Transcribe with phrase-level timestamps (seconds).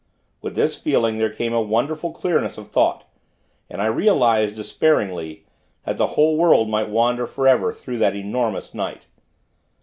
[0.41, 3.03] With this feeling, there came a wonderful clearness of thought,
[3.69, 5.45] and I realized, despairingly,
[5.85, 9.05] that the world might wander for ever, through that enormous night.